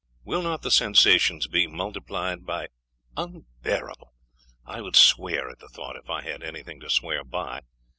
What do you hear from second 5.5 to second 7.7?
the thought, if I had anything to swear by!